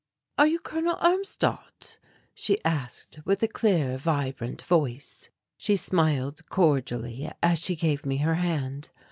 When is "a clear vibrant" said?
3.43-4.63